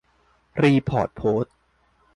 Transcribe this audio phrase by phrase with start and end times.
[0.61, 1.55] รีพอร์ตโพสต์